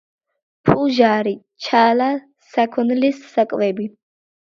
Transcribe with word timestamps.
ფუჟარი- 0.69 1.35
ჩალა, 1.67 2.09
საქონლის 2.57 3.25
საკვები 3.39 3.91